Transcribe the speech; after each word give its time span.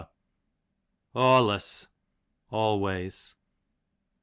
Awlus, 1.13 1.85
always. 2.49 3.35